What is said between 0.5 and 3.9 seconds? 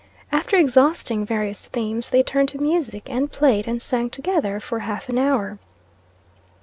exhausting various themes, they turned to music, and played, and